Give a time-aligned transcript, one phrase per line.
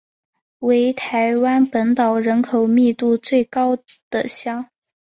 [0.57, 3.77] 为台湾本岛人口密度最高
[4.09, 4.67] 的乡。